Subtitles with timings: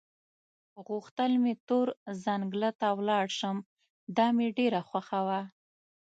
[0.87, 1.87] غوښتل مې تور
[2.23, 3.57] ځنګله ته ولاړ شم،
[4.17, 5.41] دا مې ډېره خوښه وه.